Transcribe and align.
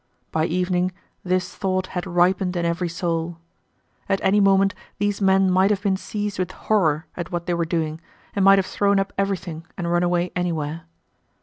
By 0.31 0.45
evening 0.45 0.93
this 1.23 1.53
thought 1.55 1.85
had 1.93 2.07
ripened 2.07 2.55
in 2.55 2.65
every 2.65 2.89
soul. 2.89 3.37
At 4.09 4.19
any 4.23 4.39
moment 4.39 4.73
these 4.97 5.21
men 5.21 5.51
might 5.51 5.69
have 5.69 5.83
been 5.83 5.95
seized 5.95 6.39
with 6.39 6.49
horror 6.53 7.05
at 7.15 7.31
what 7.31 7.45
they 7.45 7.53
were 7.53 7.65
doing 7.65 8.01
and 8.35 8.43
might 8.43 8.57
have 8.57 8.65
thrown 8.65 8.99
up 8.99 9.13
everything 9.15 9.63
and 9.77 9.91
run 9.91 10.01
away 10.01 10.31
anywhere. 10.35 10.85